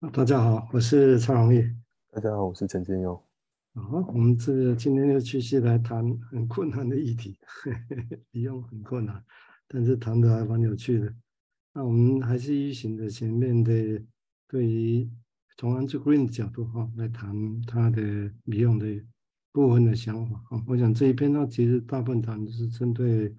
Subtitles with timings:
[0.00, 1.60] 大家好，我是蔡荣义。
[2.12, 3.20] 大家好，我是陈建佑。
[3.74, 7.36] 啊，我们这个今天又继续来谈很困难的议题，
[8.30, 9.20] 不用很困难，
[9.66, 11.12] 但是谈的还蛮有趣的。
[11.72, 14.00] 那我们还是依循着前面的，
[14.46, 15.10] 对于
[15.56, 18.00] 从 Andrew Green 的角度哈来谈他的
[18.46, 19.04] Beyond 的
[19.50, 20.62] 部分的想法啊。
[20.68, 23.34] 我想这一篇呢，其实大部分谈的是针对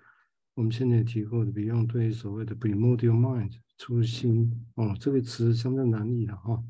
[0.55, 3.53] 我们现在提过的 Beyond 对所谓的 Primordial Mind。
[3.79, 6.61] 初心哦，这个词相当难译的哈。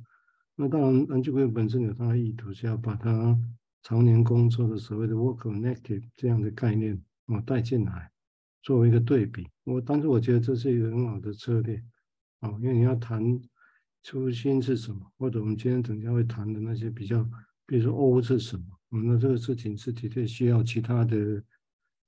[0.56, 3.36] 那当然，安居贵本身有他的意图，是要把他
[3.82, 8.12] 常年工作的所谓的 work connected 这样的概念哦带进来，
[8.62, 9.48] 作为一个对比。
[9.64, 11.84] 我当时我觉得这是一个很好的策略
[12.42, 13.22] 啊，因为你要谈
[14.04, 17.28] 初心是什么，或者我们今天等下会谈的那些比较，
[17.66, 18.64] 比如说 O 是什么，
[19.02, 21.44] 那这个事情是的确需要其他的。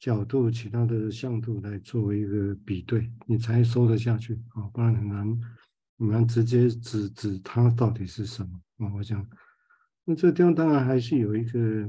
[0.02, 5.40] 角度、其他的向度来作为一个比对，你才说得下去啊，不然很难
[6.00, 8.92] 很难直接指指它到底是什么啊。
[8.96, 9.24] 我想，
[10.04, 11.88] 那这个地方当然还是有一个，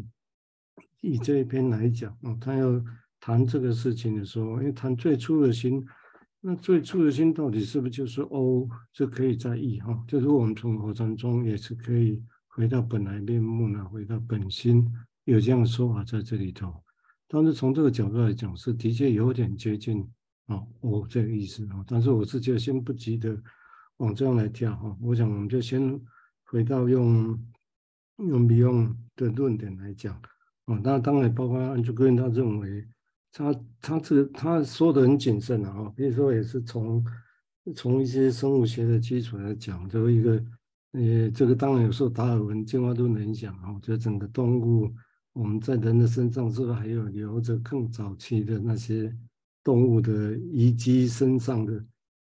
[1.01, 2.85] 以这一篇来讲啊，他要
[3.19, 5.83] 谈这个事情的时候，因为谈最初的心，
[6.43, 8.69] 那最初的心到底是不是就是 O？
[8.93, 14.87] 就可以在 E 哈，就是我们从火山中也是可以回到本来面目呢，回到本心，
[15.25, 16.75] 有这样的说法在这里头。
[17.35, 20.07] 但是从这个角度来讲，是的确有点接近
[20.49, 21.83] 啊，哦，这个意思啊。
[21.89, 23.35] 但是我是觉得先不急着
[23.97, 24.95] 往这样来跳哈。
[25.01, 25.99] 我想我们就先
[26.45, 27.29] 回到用
[28.17, 30.15] 用 Beyond 的论点来讲
[30.67, 30.79] 啊。
[30.85, 32.87] 那当然包括 Andrew Green 他认为
[33.33, 35.91] 他他这他说的很谨慎啊。
[35.97, 37.03] 比如说也是从
[37.75, 40.33] 从一些生物学的基础来讲，作为一个
[40.93, 43.75] 呃，这个当然有受达尔文进化论的影响啊。
[43.81, 44.93] 这整个动物。
[45.33, 49.15] 我们在人的身上是不是还有留着更早期的那些
[49.65, 51.83] 动物的遗迹身上的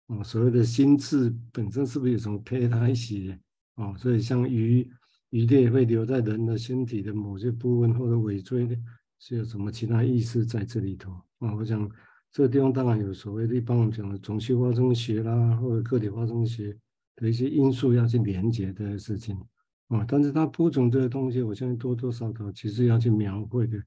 [0.08, 0.24] 啊？
[0.24, 3.40] 所谓的心智本身是不是有什么胚胎血
[3.76, 3.96] 啊？
[3.98, 4.90] 所以像鱼
[5.30, 8.76] 鱼类会留在人的身体的某些部分或者尾椎的，
[9.20, 11.54] 是有什么其他意识在这里头啊？
[11.56, 11.88] 我想
[12.32, 16.76] 这个地方当然有所谓的一般我们讲的种系发生学啦，或者个体发生学
[17.18, 19.38] 的一些因素要去连接这些事情。
[19.88, 23.78] 啊，但是它播种这个东西，我相信多多少少其实要去描绘的，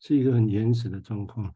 [0.00, 1.54] 是一个很原始的状况。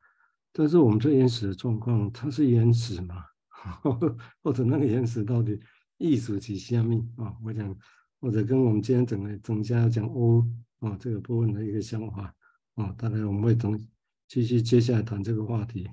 [0.52, 3.24] 但是我们这原始的状况，它是原始吗？
[4.42, 5.60] 或者那个原始到底
[5.98, 7.36] 艺术是什么啊？
[7.44, 7.76] 我想，
[8.20, 10.46] 或者跟我们今天整个整下要讲 O
[10.78, 12.34] 啊这个部分的一个想法
[12.76, 13.78] 啊，大概我们会等
[14.26, 15.86] 继续接下来谈这个话题。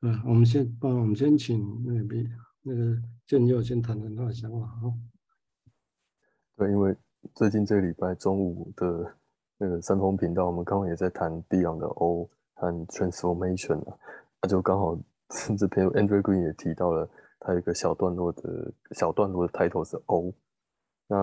[0.00, 2.28] 啊，我们先帮我们先请那边
[2.62, 4.88] 那个建佑先谈谈他的想法啊。
[6.56, 6.96] 对，因为。
[7.34, 9.14] 最近这个礼拜中午的
[9.56, 13.96] 那个三通频道，我们刚好也在谈 Beyond 的 O 和 Transformation 啊，
[14.42, 14.98] 那就刚好
[15.56, 20.34] 这篇 Andrew Green 也提到了，他有一个小段落的小段落的 title 是 O。
[21.06, 21.16] 那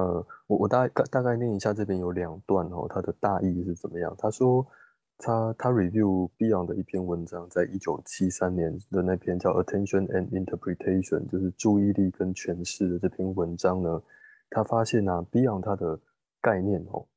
[0.47, 4.15] 我我大概大概念一下，这边有两段哦，它的大意是怎么样？
[4.17, 4.65] 他说
[5.17, 14.01] 他他 review Beyond 的一篇文章，在一九七三年的那篇叫 Attention and Interpretation，就是注意力跟诠释的这篇文章呢。
[14.51, 15.99] 他发现呢、啊、Beyond 它的
[16.41, 17.07] 概念哦，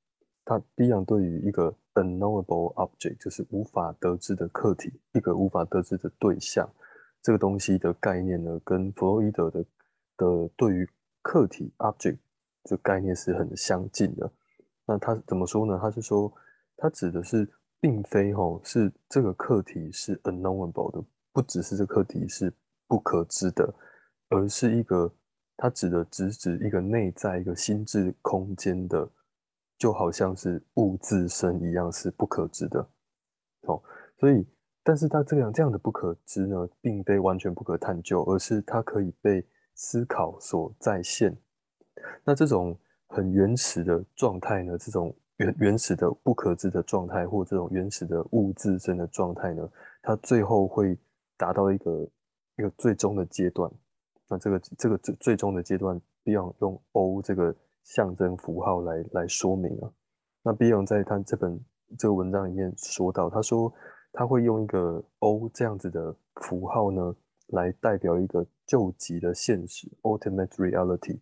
[0.44, 6.70] 他 Beyond 对于一个 unknowable object，就是无法得知的客体，一个无法得知的对象，
[7.22, 9.64] 这个东西的概念呢，跟弗洛伊德的
[10.16, 10.86] 的对于
[11.22, 12.18] 客体 object
[12.64, 14.30] 这概念是很相近的。
[14.84, 15.78] 那他怎么说呢？
[15.80, 16.30] 他是说，
[16.76, 17.48] 他指的是，
[17.80, 22.52] 并非哦是这个客体是 unknowable 的，不只是这个客体是
[22.86, 23.74] 不可知的，
[24.28, 25.10] 而是一个。
[25.62, 29.08] 它指的只指一个内在一个心智空间的，
[29.78, 32.80] 就好像是物自身一样是不可知的，
[33.68, 33.80] 哦，
[34.18, 34.44] 所以，
[34.82, 39.46] 但是它这样这样的不可知呢，并非完全不可探究，而是它可以被
[39.76, 41.32] 思考所再现。
[42.24, 49.70] 那这种很原始的状态呢，这种原原始的不可知的状态，或这种原始的物自身的状态呢，
[50.02, 50.98] 它最后会
[51.36, 52.08] 达到一个
[52.56, 53.70] 一个最终的阶段。
[54.32, 57.54] 那这个这个最最终的阶段，Beyond 用 O 这个
[57.84, 59.92] 象征符号来来说明啊。
[60.42, 61.62] 那 Beyond 在他这本
[61.98, 63.70] 这个文章里面说到，他说
[64.10, 67.14] 他会用一个 O 这样子的符号呢，
[67.48, 71.20] 来代表一个救急的现实 （ultimate reality）。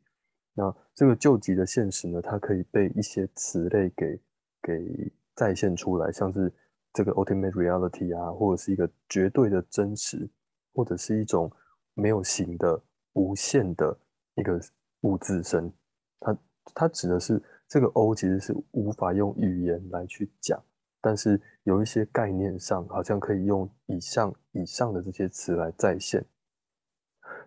[0.55, 4.21] 那这个救急的现实呢，它可以被一些词类给
[4.63, 6.53] 给再现出来，像是
[6.93, 10.31] 这个 ultimate reality 啊，或者是一个绝对的真实，
[10.73, 11.51] 或者是一种
[11.95, 12.81] 没有形的。
[13.15, 13.97] 无限的
[14.35, 14.61] 一个
[15.03, 15.73] 物自身，
[16.19, 16.39] 它
[16.75, 20.63] 它指的是这个 O 其实是无法用语言来去讲，
[21.01, 26.25] 但是有一些概念上好像可以用以上以上的这些词来再现，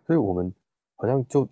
[0.05, 0.53] 所以我们
[0.95, 1.47] 好像就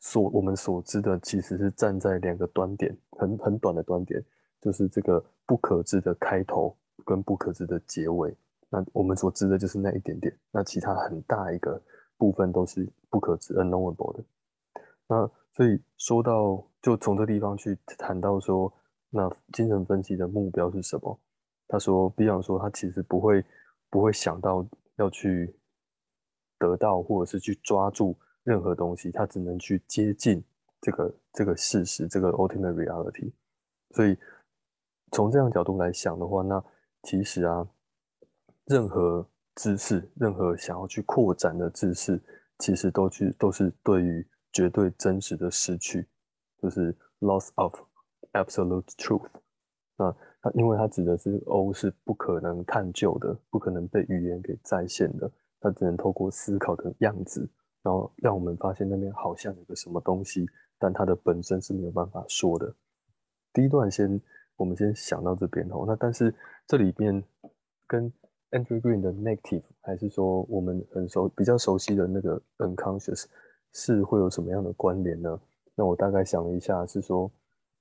[0.00, 4.22] 所我们所知的其实是站在两个端点，很很短的端点，
[4.60, 8.36] 就是这个不可知的开头跟不可知的结尾。
[8.68, 11.80] 那我们所知的就是那一点点，那其他很大一个
[12.16, 14.24] 部分都是不可知 unknowable 的。
[15.06, 18.72] 那所以说到，就从这地方去谈到说，
[19.10, 21.18] 那精神分析的目标是什么？
[21.68, 23.44] 他说，比方说，他其实不会
[23.90, 24.66] 不会想到
[24.96, 25.54] 要去
[26.58, 30.42] 得到或者是去抓住任何东西，他只能去接近
[30.80, 33.32] 这个这个事实，这个 ultimate reality。
[33.90, 34.16] 所以
[35.12, 36.64] 从这样角度来想的话，那
[37.02, 37.68] 其实啊。
[38.66, 42.20] 任何知识，任何想要去扩展的知识，
[42.58, 46.08] 其实都去都是对于绝对真实的失去，
[46.60, 47.74] 就是 loss of
[48.32, 49.28] absolute truth。
[49.96, 50.10] 那
[50.42, 55.30] 它因为它指的是 O 是不可能探究的，不可能被语言给再现的，
[55.60, 57.48] 它只能透过思考的样子，
[57.82, 60.46] 然后让我们发现那边好像有个什么东西，
[60.78, 62.74] 但它的本身是没有办法说的。
[63.52, 64.20] 第一段先
[64.56, 66.34] 我们先想到这边哦，那但是
[66.66, 67.22] 这里边
[67.86, 68.12] 跟
[68.54, 73.24] Andrew Green 的 negative，还是说我们很熟、比较熟悉的那个 unconscious，
[73.72, 75.40] 是会有什么样的关联呢？
[75.74, 77.28] 那我大概想了一下，是说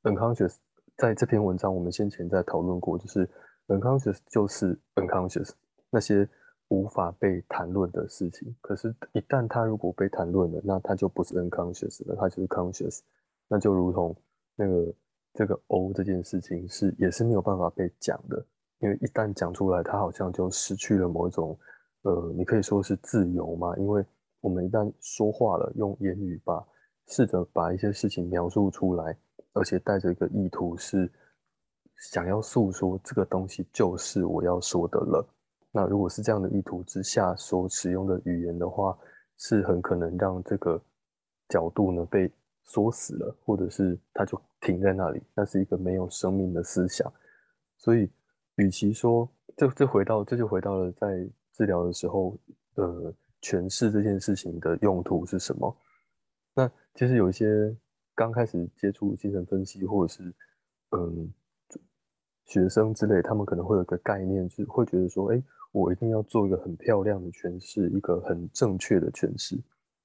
[0.01, 0.55] unconscious
[0.97, 3.29] 在这篇文章我们先前在讨论过，就是
[3.67, 5.51] unconscious 就是 unconscious
[5.91, 6.27] 那些
[6.69, 8.55] 无法被谈论的事情。
[8.59, 13.01] 可是，一旦它如果被谈论了，那它就不是 unconscious 了，它就是 conscious。
[13.47, 14.15] 那就如同
[14.55, 14.93] 那个
[15.35, 18.43] 这个 O 这件事情是也是没有办法被讲的。
[18.83, 21.57] 因为一旦讲出来，它好像就失去了某种，
[22.01, 23.74] 呃，你可以说是自由嘛。
[23.77, 24.06] 因为
[24.41, 26.62] 我们一旦说话了，用言语把
[27.07, 29.18] 试着把一些事情描述出来，
[29.53, 31.09] 而且带着一个意图是
[32.12, 35.25] 想要诉说这个东西就是我要说的了。
[35.71, 38.97] 那如果是这样的意图之下所使用的语言的话，
[39.38, 40.77] 是很可能让这个
[41.47, 42.30] 角度呢被
[42.65, 47.09] 锁死了，或者是它就停在那里，那是一个没有生命的思想，
[47.77, 48.12] 所以。
[48.57, 49.27] 与其说，
[49.57, 52.38] 这这回到这就回到了在治疗的时候，
[52.75, 53.11] 呃，
[53.41, 55.75] 诠释这件事情的用途是什么？
[56.53, 57.75] 那其实有一些
[58.13, 60.31] 刚开始接触精神分析或者是
[60.91, 61.33] 嗯
[62.45, 69.59] 学生之类，他们可能会有个概念，就是会觉得说，哎，我一定要做一个很漂亮的诠释，一个很正确的诠释，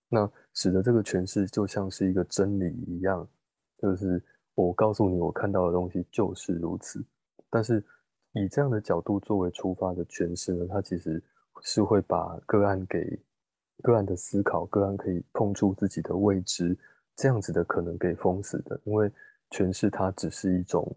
[0.09, 3.29] 那使得这个诠释就像是一个真理一样，
[3.77, 4.25] 就是
[4.55, 7.05] 我告诉你我看到的东西就是如此，
[7.51, 7.85] 但是。
[8.33, 11.23] 以这样的角度作为出发的诠释呢，它其实
[11.63, 13.19] 是会把个案给
[13.83, 16.77] 个案的思考，个案可以碰触自己的未知，
[17.17, 18.81] 这样子的可能给封死的。
[18.85, 19.11] 因为
[19.51, 20.95] 诠释它只是一种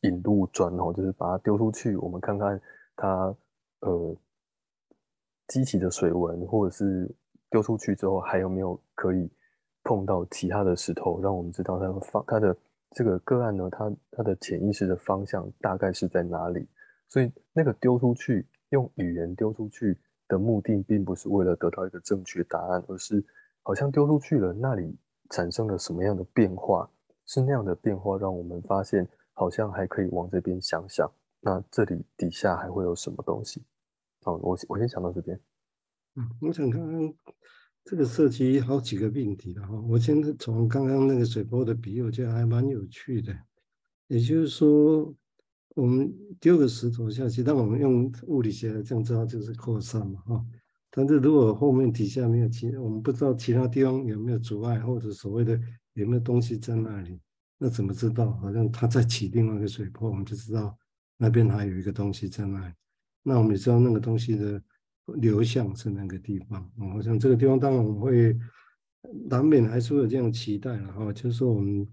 [0.00, 2.60] 引路砖哦，就是把它丢出去，我们看看
[2.96, 3.34] 它
[3.80, 4.16] 呃
[5.48, 7.14] 激起的水纹，或者是
[7.50, 9.30] 丢出去之后还有没有可以
[9.84, 12.56] 碰到其他的石头，让我们知道它放它的。
[12.90, 16.68] 这个个案呢，它它的潜意识的方向大概是在哪里？
[17.08, 19.98] 所以那个丢出去，用语言丢出去
[20.28, 23.24] 的目的，并不是为了得到一个正确答案，而是
[23.62, 24.98] 好像丢出去了，那里
[25.30, 26.90] 产生了什么样的变化？
[27.26, 31.08] 是那样的变化，让我们发现好像还可以往这边想想。
[31.40, 33.64] 那这里底下还会有什么东西？
[34.22, 35.38] 好，我我先想到这边。
[36.16, 37.14] 嗯，我想看看。
[37.90, 43.36] 这个涉及好几个命题了哈，我现在从刚刚那个水波的比喻，我觉得还蛮有趣的。
[44.06, 45.12] 也就是说，
[45.74, 50.46] 我们丢个石头下去，但我们用物理学来这样知道就是扩散嘛哈。
[50.88, 55.60] 但是如果后面底下没有其，我们不知道其他地方有没有阻碍，或者所谓的
[55.94, 57.18] 有没有东西在那里，
[57.58, 58.30] 那怎么知道？
[58.34, 60.78] 好像它在起另外一个水波，我们就知道
[61.16, 62.72] 那边还有一个东西在那里。
[63.24, 64.62] 那我们也知道那个东西的。
[65.16, 68.36] 流向是那个地方，我、哦、想这个地方当然我们会
[69.28, 71.86] 难免还是会有这样期待了哈、就是我们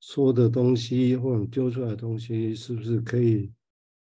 [0.00, 3.52] 说的东西或者丢出来的东西，是不是可以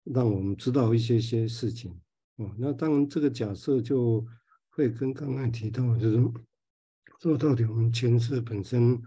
[0.04, 1.90] 让我们知道一些些事情？
[2.36, 4.24] 哦，那当然这个假设就
[4.70, 6.32] 会跟刚刚提到，就是
[7.20, 9.00] 说到底我们前世本身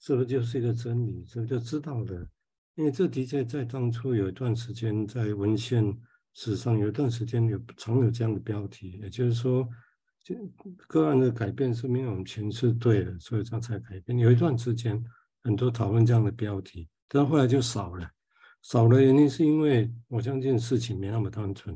[0.00, 2.28] 是不是就是一个真理，是不是就知道的？
[2.74, 5.96] 因为这的确在当初有一段时间在文献。
[6.38, 9.66] 史上有一段时间有常有这样的标题，也就是说，
[10.22, 10.34] 就
[10.86, 14.18] 个案的改变是没有我们诠释对的，所以它才改变。
[14.18, 15.02] 有一段时间
[15.42, 18.06] 很多讨论这样的标题，但后来就少了。
[18.60, 21.74] 少的原因是因为我相信事情没那么单纯。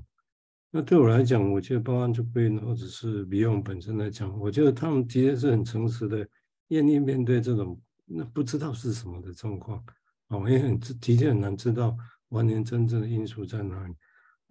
[0.71, 6.29] 那对我来讲，我觉得包含就被或者是 Beyond 本身来讲，我觉得他们的确是很诚实的，
[6.69, 9.83] 愿意面对这种那不知道是什么的状况。
[10.29, 11.97] 哦，也很的确很难知道
[12.29, 13.95] 完全真正的因素在哪里。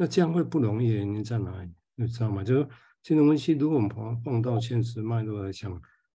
[0.01, 1.69] 那这样会不容易，原因在哪里？
[1.95, 2.41] 你知道吗？
[2.41, 2.65] 就是
[3.03, 5.69] 金融分析，如果我们把它放到现实脉络来讲，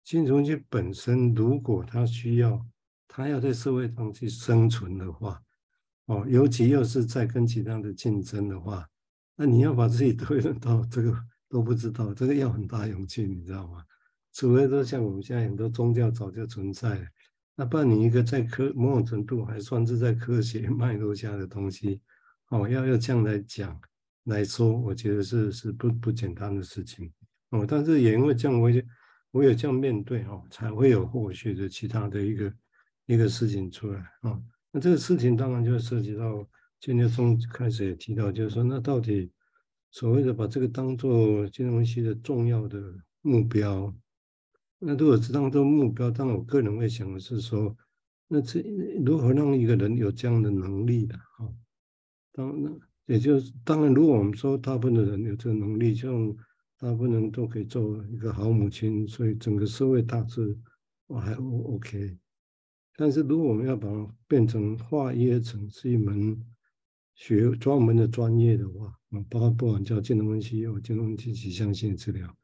[0.03, 2.63] 金融分析本身，如果它需要，
[3.07, 5.41] 它要在社会上去生存的话，
[6.05, 8.87] 哦，尤其又是在跟其他的竞争的话，
[9.35, 11.17] 那你要把自己推论到这个
[11.49, 13.83] 都不知道，这个要很大勇气，你知道吗？
[14.31, 17.05] 除非说像我们现在很多宗教早就存在了，
[17.55, 21.99] 那不然你一个在科某种程度还算是在科学 脉络下的东西，
[22.51, 23.77] 哦，要要这样来讲
[24.25, 27.11] 来说，我觉得是是不不简单的事情，
[27.49, 28.85] 哦，但是也因为这样，我也
[29.31, 32.53] 我有这样面对哦，才会有后续的其他的一个
[33.07, 34.31] 一个事情出来啊。
[34.31, 34.43] 哦
[34.73, 36.47] 那这个事情当然就涉及到
[36.79, 39.29] 今天从开始也提到，就是说，那到底
[39.91, 42.81] 所谓的把这个当做金融分析的重要的
[43.21, 43.93] 目标，
[44.79, 47.75] 那如果是当做目标，当然我个人会想的是说，
[48.29, 48.61] 那这
[49.05, 51.17] 如何让一个人有这样的能力的？
[51.17, 51.53] 哈，
[52.33, 56.35] 当然，也就是当然，如果我们说大部分的人有这个能力，像
[56.77, 60.57] 大部分人都可以做一个好母亲，所以整个社会大致
[61.07, 62.17] 我还 OK。
[62.95, 66.39] 但是，如果我们要把它变成化约成是一门
[67.15, 72.35] 学专门的专业的话，啊，包括不管叫金融分析或金融分析及相性治疗，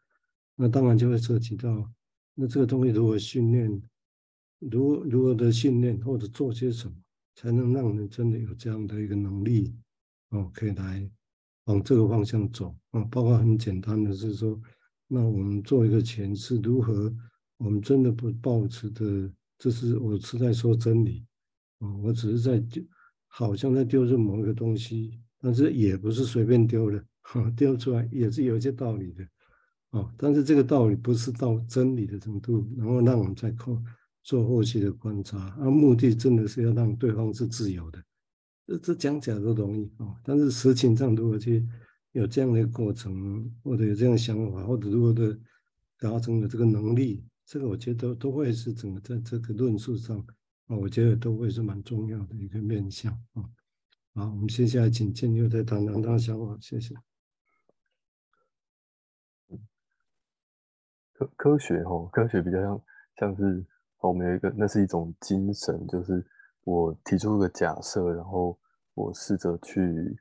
[0.56, 1.92] 那当然就会涉及到，
[2.36, 3.82] 那这个东西如何训练，
[4.60, 6.96] 如如何的训练或者做些什么，
[7.38, 9.76] 才能让人真的有这样的一个能力，
[10.32, 11.08] 哦，可以来
[11.66, 14.60] 往这个方向走啊，包括很简单的是说，
[15.08, 17.16] 那我们做一个前世如何，
[17.58, 19.32] 我们真的不抱持的。
[19.60, 21.24] 这是我是在说真理，
[21.78, 22.84] 啊，我只是在丢，
[23.28, 29.28] 好像在丢入某一个东西，但是也不是随便丢的，哈 丢出来也是有一些道理的，
[29.92, 33.80] 啊，但是这个道理不是到真理的程度，然后让我们再扣
[34.28, 38.04] 做后期的观察，啊，目的真的是要让对方是自由的，
[38.66, 41.66] 这这讲起来都容易啊，但是实情上如果去
[42.12, 45.40] 有这样的过程，或者有这样的想法，或者如果的
[45.98, 47.24] 达成了这个能力。
[47.46, 50.20] 这个我觉得都会是整个在这个论述上
[50.66, 53.50] 啊，我觉得都会是蛮重要的一个面向啊。
[54.14, 56.94] 好，我们接下来请建佑再谈谈他的想法，谢谢。
[61.14, 62.84] 科科学哦，科学比较像
[63.16, 63.66] 像是
[64.08, 66.26] 我们有一个，那是一种精神，就是
[66.64, 68.58] 我提出一个假设，然后
[68.94, 70.18] 我试着去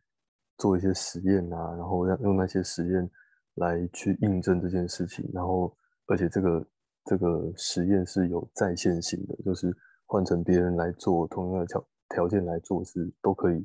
[0.59, 3.11] 做一些实验啊，然后让用那些实验
[3.55, 5.77] 来去印证这件事情，然后
[6.07, 6.67] 而且这个。
[7.09, 9.73] 这个实验是有再现性的，就是
[10.07, 13.65] 换成别人来做，同样的条条件来做是都可以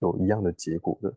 [0.00, 1.16] 有一样的结果的，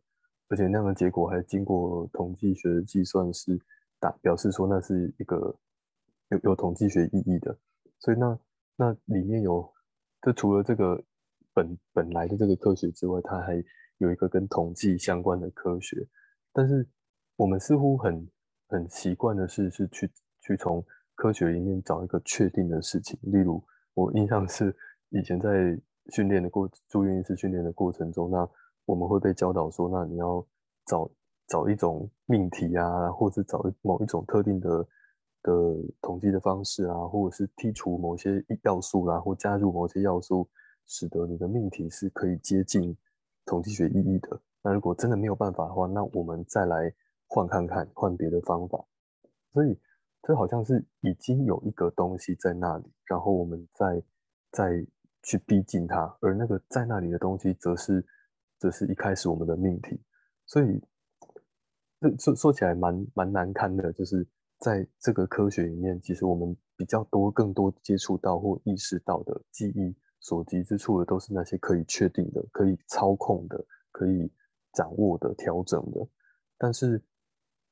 [0.50, 3.60] 而且那样的结果还经过统计学的计算，是
[4.00, 5.58] 打表示说那是一个
[6.30, 7.58] 有有统计学意义的。
[8.04, 8.40] 所以那
[8.76, 9.74] 那里面有，
[10.22, 11.02] 这除了这个
[11.54, 13.64] 本本来的这个科学之外，它还
[14.00, 16.06] 有一个跟统计相关的科学。
[16.52, 16.88] 但是
[17.38, 18.28] 我们似乎很
[18.68, 20.86] 很习惯的是是去去从。
[21.16, 24.76] 科学里面找一个确定的事情，例如我印象是
[25.10, 28.50] 以前在训练的过住院医师训练的过程中，那
[28.86, 30.44] 我们会被教导说，那你要
[30.88, 31.08] 找
[31.48, 34.84] 找一种命题啊，或者找某一种特定的
[35.44, 35.54] 的
[36.02, 40.50] 统计的方式啊，或者是剔除某些要素啦、啊，或加入某些要素，
[40.88, 42.98] 使得你的命题是可以接近
[43.46, 44.42] 统计学意义的。
[44.64, 46.92] 那如果真的没有办法的话，那我们再来
[47.28, 48.84] 换看看，换别的方法。
[49.54, 49.80] 所以。
[50.26, 54.02] 这好像是已经有一个东西在那里，然后我们再
[54.54, 54.88] 再
[55.22, 58.02] 去逼近它，而那个在那里的东西，则是
[58.58, 60.02] 则是一开始我们的命题。
[60.46, 60.82] 所以，
[62.00, 64.26] 这说说起来蛮蛮难堪的，就是
[64.64, 74.32] 在这个科学里面，其实我们比较多、更多接触到或意识到的记忆所及之处的，都是那些可以确定的、可以操控的、可以
[74.72, 76.08] 掌握的、调整的，
[76.58, 77.04] 但是。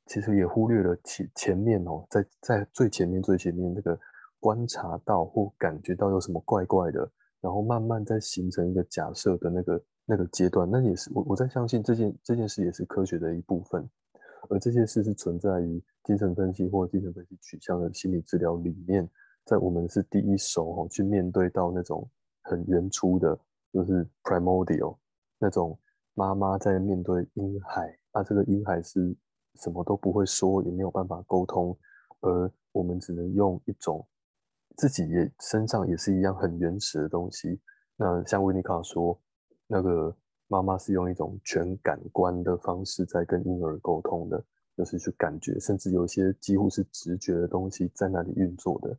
[0.07, 3.98] 其实也忽略了前前面哦，在在最前面最前面那个
[4.39, 13.88] 观察到或感觉到有什么怪怪的，然后慢慢再形成一个假设的那个那个阶段，那也是我我在相信这件这件事也是科学的一部分，
[14.50, 19.10] 而这件事是存在于精神分析或精神分析取向的心理治疗里面，
[19.45, 22.10] 在我们是第一手哦去面对到那种
[22.41, 23.38] 很原初的，
[23.71, 24.98] 就是 primordial
[25.39, 25.77] 那种
[26.13, 29.15] 妈妈在面对婴孩啊，这个婴孩是。
[29.55, 31.77] 什么都不会说，也没有办法沟通，
[32.21, 34.07] 而我们只能用一种
[34.77, 37.60] 自己也身上也是一样很原始的东西。
[37.98, 39.21] 那像维尼卡说，
[39.67, 40.15] 那个
[40.51, 44.43] 妈妈是用一种全感官的方式在跟婴儿沟通的，
[44.75, 48.98] 就是去感觉，甚至有些几乎是直觉的东西在那里运作的。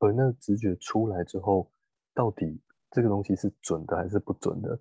[0.00, 1.66] 而那直觉出来之后，
[2.12, 4.78] 到底这个东西是准的还是不准的，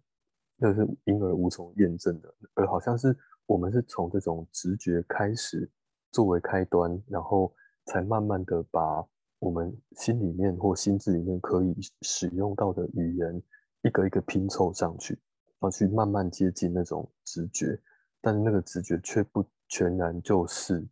[0.57, 3.17] 那是婴儿无从验证的，而好像是。
[3.47, 5.69] 我们是从这种直觉开始
[6.09, 7.53] 作为开端，然后
[7.85, 9.05] 才慢慢的把
[9.39, 13.43] 我们心里面或心智里面可以使用到的语言，
[13.81, 15.19] 一个一个拼凑上去，
[15.61, 17.79] 后去慢慢接近那种直觉，
[18.19, 20.85] 但是那个直觉却不全然就是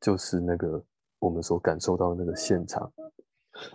[0.00, 0.84] 就是那个
[1.18, 2.92] 我们所感受到的那个现场。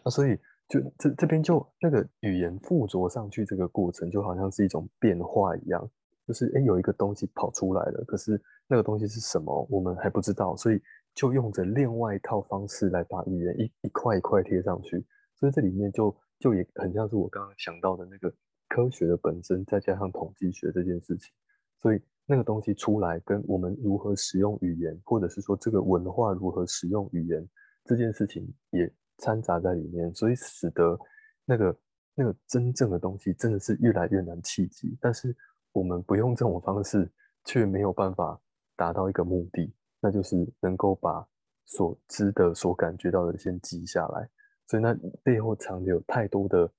[0.03, 0.37] 啊，所以
[0.67, 5.89] 就这这边就那个语言附着上去这个过程，就好像是一种变化一样，
[6.27, 10.81] 就是诶，有一个东西跑出来了，可是那个东西是什么，我们还不知道，所以。
[11.15, 18.33] 就用着另外一套方式来把语言一一块一块贴上去，所以这里面就就也很像是我刚刚想到的那个
[18.73, 21.31] 科学的本身，再加上统计学这件事情，
[21.79, 27.47] 所以那个东西出来跟我们如何使用语言，或者是说这个文化如何使用语言
[27.85, 30.97] 这件事情也掺杂在里面，所以使得
[31.45, 31.79] 那个
[32.15, 35.35] 那个真正的东西真的是越来越难企及，但是
[35.71, 37.07] 我们不用这种方式，
[37.45, 38.41] 却没有办法
[38.75, 39.71] 达到一个目的。
[39.99, 41.23] 那就是能够把
[41.65, 44.27] 所知的、所感觉到的先记下来，
[44.67, 46.69] 所以那背后藏着有太多的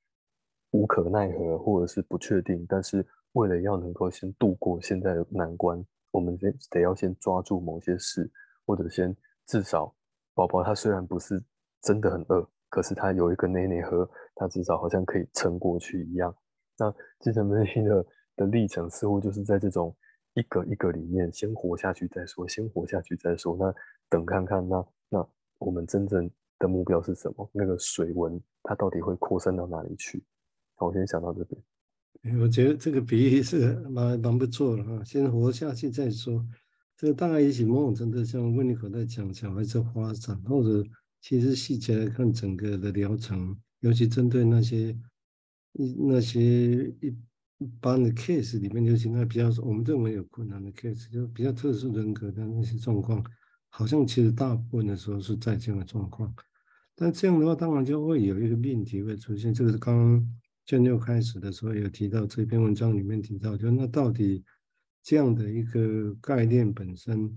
[0.74, 2.66] 无可奈何或者是不确定。
[2.68, 8.30] 但是为了要能够先度过现在的难关，我们得得要先抓住某些事，
[8.66, 9.16] 或者先
[9.46, 9.94] 至少
[10.34, 11.42] 宝宝他虽然不是
[11.80, 16.34] 真的很饿，可是他有一个奶奶喝，他至少好像可以撑过去一样。
[16.76, 19.96] 那精神分析的的历程似乎就是在这种。
[20.36, 23.56] 一个一个里面，先活下去再说，先活下去再说。
[23.56, 23.72] 那
[24.08, 25.28] 等看看，那那
[25.58, 26.28] 我们真正
[26.58, 27.48] 的目标是什么？
[27.52, 30.24] 那个水文它到底会扩散到哪里去？
[30.78, 32.40] 我先想到这边。
[32.40, 36.44] 我觉得这个比喻是蛮蛮不错的哈，先活下去再说。
[36.96, 40.88] 这个大概也许某种程度像温尼可在讲小孩子发展，或者
[41.20, 44.96] 其实细节来看整个的疗程，尤其针对那些
[45.72, 47.14] 一那些一。
[47.58, 53.24] 一般的 case 里面，尤其那比较我们认为有困难的 case，就比较特殊人格的那些状况，
[53.68, 56.34] 好像其实大部分的时候是在这样的状况。
[56.96, 59.54] 但这样的话，当然就会有一个命题会出现。
[59.54, 60.28] 这个是刚刚
[60.66, 64.42] 卷六开始的时候有提到，这篇文章里面提到，就那到底
[65.03, 67.31] 这样的一个概念本身，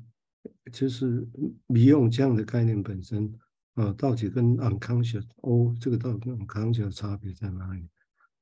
[0.71, 1.27] 就是
[1.67, 3.29] 利用这样的概念本身
[3.73, 7.87] 啊，到底跟 unconscious 哦，这个到底跟 unconscious 差别在哪里？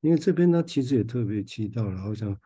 [0.01, 2.37] 因为这边呢，其实也特别提到了，好像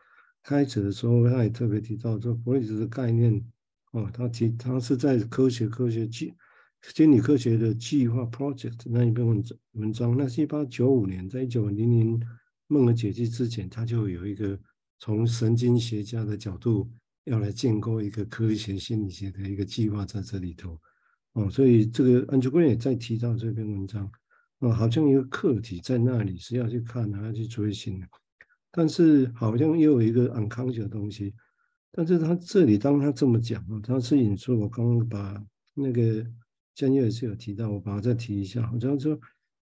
[0.42, 3.44] 开始的时候他也特别提到说，弗洛伊德的概念
[3.92, 6.32] 哦，他提他是在科学科学计
[6.82, 12.20] 心理科学的计划 project 那一篇文章文章，那是一八九五年，在一九零零
[12.68, 14.58] 孟尔解析之前，他就有一个
[14.98, 16.90] 从神经学家的角度
[17.24, 20.80] 要来建构一个科学心理学的一个计划在这里头
[21.34, 24.10] 哦，所以这个 Andrew Green 也在提到这篇文章。
[24.60, 28.06] 哦，好像一个课题在那里是要去看，还要去追寻的，
[28.70, 31.34] 但是好像又有一个 unconscious 的东西。
[31.92, 36.24] 但是他这里当他这么讲，他是引出我刚刚把那个
[36.80, 38.66] 江月也是有提到，我把它再提一下。
[38.66, 39.18] 好像说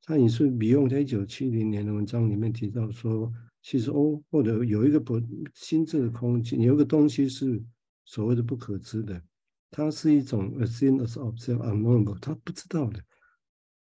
[0.04, 3.30] 他也是比用在一九七零年的文章里面提到说，
[3.62, 5.22] 其实哦，或者有一个不
[5.54, 7.62] 心智的空间，有一个东西是
[8.06, 9.22] 所谓的不可知的，
[9.70, 13.04] 它是一种 a thing as observed unknowable，他不知道的。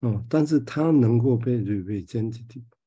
[0.01, 2.43] 哦，但是它能够被 represented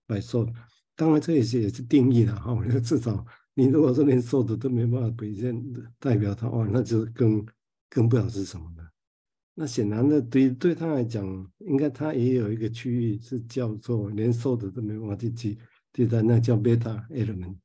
[0.05, 0.53] by thought，
[0.95, 2.53] 当然这也是也是定义的哈。
[2.53, 5.63] 我觉得至少你如果说连 thought 都没办法表现
[5.99, 7.45] 代表它，哦，那就更
[7.89, 8.86] 更不知道是什么了。
[9.59, 11.25] 那显然的，对对他来讲，
[11.61, 15.57] 应该他也有一个区域是叫做连 thought 都没办法去记
[15.93, 17.55] 记在那叫 beta element，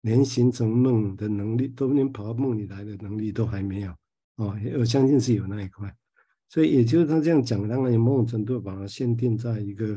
[0.00, 3.92] 连形成梦的能力都连跑到梦里来的能力都还没有。
[4.38, 5.94] 哦，我相信是有那一块。
[6.48, 9.96] 所以也就是他这样讲，当然有某种程度把它限定在一个，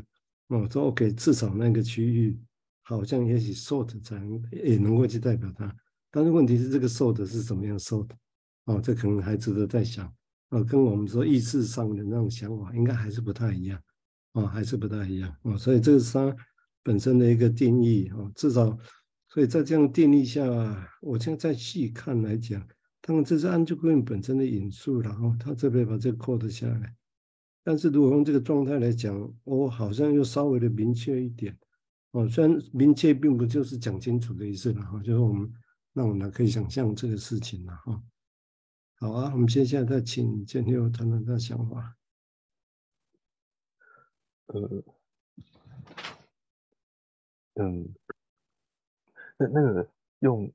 [0.50, 2.40] 哦，说 OK，至少那个区域
[2.84, 5.76] 好像也许 short 才也能够去代表它，
[6.12, 8.08] 但是问题是这个 short 是什么样 short？
[8.66, 10.14] 哦，这可能还值得再想，
[10.50, 13.80] 哦，跟我们说意识上的那种想法应该还是不太一样，
[14.34, 16.36] 哦，还是不太一样，哦，所以这是它
[16.84, 18.78] 本身的一个定义，哦，至少，
[19.30, 20.44] 所以在这样定义下，
[21.02, 22.66] 我现在再细看来讲。
[23.02, 26.96] 当然，这是安丘坤本身的引述，然后他这边把这个 quote 下来。
[27.64, 31.58] 但是如果用这个状态来讲，我好像又稍微的明确一点
[32.12, 32.28] 哦。
[32.28, 35.52] 虽然明确并不就是讲清楚的意思了哈，就是我们
[35.94, 38.02] 那我们可以想象这个事情了哈。
[39.00, 41.98] 好啊，我们接下来再请建六谈谈他的想法。
[44.48, 44.84] 呃，
[47.56, 47.94] 嗯，
[49.38, 50.52] 那那个用。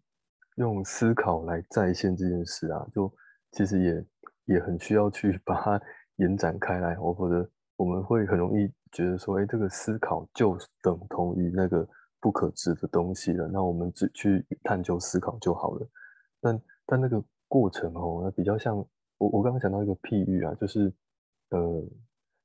[0.56, 3.12] 用思考来再现这件事啊，就
[3.50, 4.06] 其实也
[4.54, 5.82] 也很需要去把它
[6.18, 11.84] 延展开来，或者我们会很容易觉得说，哎，这个思考就等同于那个
[12.20, 15.90] 不可知的东西了，那我们只去探究思考就好了。
[16.40, 17.20] 但但那个
[17.54, 20.92] 过程哦，那比较像我我刚刚讲到一个譬喻啊，就是
[21.50, 21.88] 呃，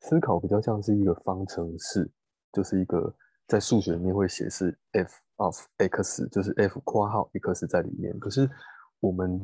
[0.02, 2.08] 思考比较像是一个方程式，
[2.54, 3.12] 就是一个
[3.48, 8.16] 在数学里面会写是 f of x，就是 f 括号 x 在里面。
[8.20, 8.48] 可是
[9.00, 9.44] 我们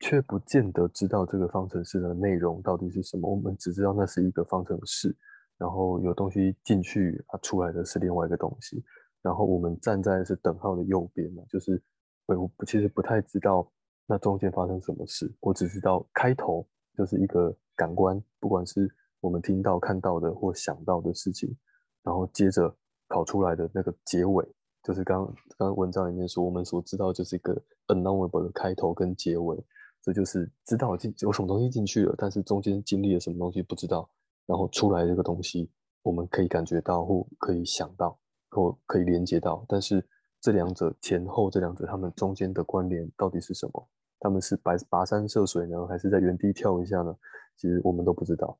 [0.00, 5.16] 却不见得知道这个方程式的内容到底是什么，我们只知道那是一个方程式，
[5.58, 8.82] 然后有东西进去，它出来的是另外一个东西。
[9.22, 11.80] 然后我们站在是等号的右边嘛，就是
[12.26, 13.70] 我其实不太知道
[14.08, 16.66] 那中间发生什么事，我只知道开头
[16.96, 18.88] 就是一个感官，不管是
[19.20, 21.54] 我们听到、看到的或想到的事情，
[22.02, 22.74] 然后接着
[23.08, 24.44] 跑出来的那个结尾，
[24.82, 27.54] 就是刚刚文章里面说我们所知道就是一个
[27.88, 29.56] unknowable 的开头跟结尾，
[30.02, 34.10] 这就是知道进有什么东西进去了，但是中间经历了什么东西不知道，
[34.46, 35.70] 然后出来这个东西
[36.02, 38.18] 我们可以感觉到或可以想到。
[38.50, 40.02] 或可以连接到，但是
[40.40, 43.88] 这两者前后这两者它们中间的关联到底是什么？
[44.20, 47.16] 他们是跋跋山涉水呢，还是在原地跳一下呢？
[47.56, 48.58] 其实我们都不知道。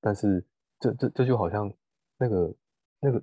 [0.00, 0.44] 但是
[0.80, 1.72] 这这这就好像
[2.18, 2.54] 那个
[3.00, 3.22] 那个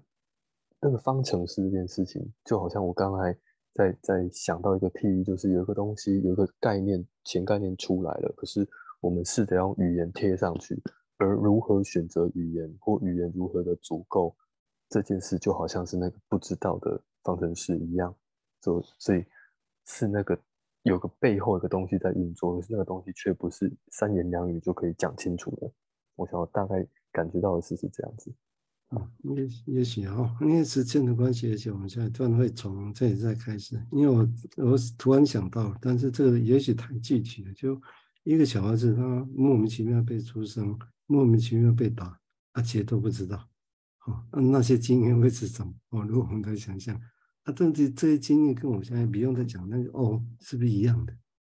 [0.79, 3.37] 那个方程式这件事情，就好像我刚才
[3.73, 8.67] 在在想到一个譬喻，就是有一个东西有一个概念前概念出来了，可是
[8.99, 10.81] 我们试着用语言贴上去，
[11.17, 14.35] 而如何选择语言或语言如何的足够。
[14.89, 18.13] 这件事就好像是那个不知道的方程式一样，
[18.61, 19.23] 所所以
[19.85, 20.37] 是那个
[20.83, 25.71] 有个背后一个东西在运作，可是那个东西却不是三言两语就可以讲清楚的。
[26.15, 28.33] 我想我大概感觉到的是是这样子。
[28.87, 37.79] 啊，也也许哈，因为时间的关系，而且我们现在突然会从这里再开始，因为我我突然想到，但是这个也许太具体了，就
[38.23, 39.01] 一个小孩子他
[39.33, 42.19] 莫名其妙被出生，莫名其妙被打，
[42.51, 43.47] 而且都不知道。
[44.07, 45.73] 哦，那那些经验会是什么？
[45.91, 46.99] 哦，如果我们在想象，
[47.45, 51.13] 那这这这些经验跟我们现在不用再讲，那就哦，是不是一样的？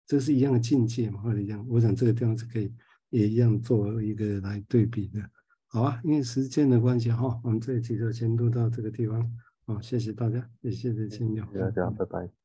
[0.06, 1.64] 这是一样的境界嘛，或者一样？
[1.68, 2.72] 我想这个地方是可以
[3.10, 5.20] 也一样做一个来对比的。
[5.66, 9.30] 好啊，因为时间的关系哈、我们这一期就先录到这个地方。
[9.66, 12.43] 好、谢谢大家，也谢谢千鸟，谢谢大家，拜拜。